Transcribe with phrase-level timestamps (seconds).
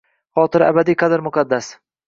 [0.39, 1.73] Xotira abadiy, qadr muqaddas